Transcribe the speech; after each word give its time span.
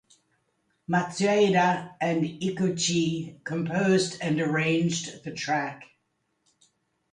Matsueda 0.89 1.93
and 2.01 2.23
Eguchi 2.23 3.37
composed 3.43 4.17
and 4.19 4.41
arranged 4.41 5.23
the 5.23 5.31
track. 5.31 5.91